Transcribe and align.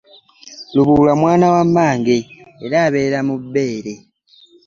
Lubuulwa 0.73 1.13
mwana 1.21 1.45
wa 1.53 1.61
mmange 1.67 2.17
era 2.65 2.77
abeera 2.87 3.19
mubbeere. 3.27 3.93